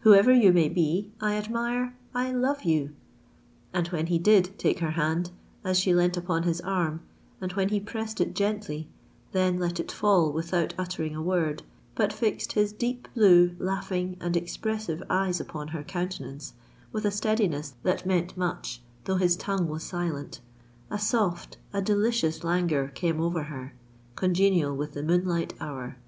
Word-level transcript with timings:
whoever 0.00 0.32
you 0.32 0.52
may 0.52 0.68
be, 0.68 1.12
I 1.20 1.34
admire—I 1.36 2.32
love 2.32 2.64
you!" 2.64 2.96
And 3.72 3.86
when 3.86 4.08
he 4.08 4.18
did 4.18 4.58
take 4.58 4.80
her 4.80 4.90
hand, 4.90 5.30
as 5.62 5.78
she 5.78 5.94
leant 5.94 6.16
upon 6.16 6.42
his 6.42 6.60
arm, 6.62 7.02
and 7.40 7.52
when 7.52 7.68
he 7.68 7.78
pressed 7.78 8.20
it 8.20 8.34
gently—then 8.34 9.56
let 9.60 9.78
it 9.78 9.92
fall 9.92 10.32
without 10.32 10.74
uttering 10.76 11.14
a 11.14 11.22
word, 11.22 11.62
but 11.94 12.12
fixed 12.12 12.54
his 12.54 12.72
deep 12.72 13.06
blue, 13.14 13.54
laughing, 13.60 14.16
and 14.18 14.36
expressive 14.36 15.00
eyes 15.08 15.38
upon 15.38 15.68
her 15.68 15.84
countenance 15.84 16.54
with 16.90 17.04
a 17.04 17.12
steadiness 17.12 17.74
that 17.84 18.04
meant 18.04 18.36
much 18.36 18.82
though 19.04 19.14
his 19.18 19.36
tongue 19.36 19.68
was 19.68 19.84
silent, 19.84 20.40
a 20.90 20.98
soft—a 20.98 21.80
delicious 21.82 22.42
languor 22.42 22.88
came 22.88 23.20
over 23.20 23.44
her, 23.44 23.74
congenial 24.16 24.74
with 24.76 24.94
the 24.94 25.04
moonlight 25.04 25.54
hour. 25.60 25.98